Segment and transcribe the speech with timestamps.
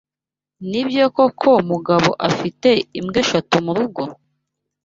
[0.69, 2.69] Nibyo koko Mugabo afite
[2.99, 4.01] imbwa eshatu murugo?